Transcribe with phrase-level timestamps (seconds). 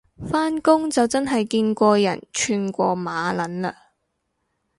[0.27, 3.75] 返工就真係見過人串過馬撚嘞